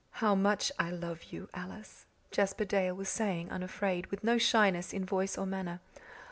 [0.17, 5.05] "How much I love you, Alice," Jasper Dale was saying, unafraid, with no shyness in
[5.05, 5.79] voice or manner.